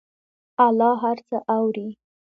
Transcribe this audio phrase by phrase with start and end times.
[0.65, 1.89] الله هر څه اوري.